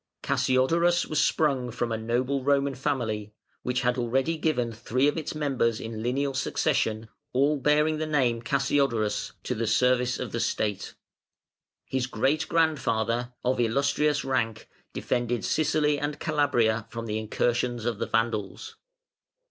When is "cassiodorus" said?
0.23-1.05, 8.41-9.33